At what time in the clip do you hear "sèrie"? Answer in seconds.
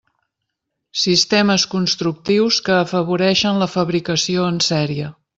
4.69-5.11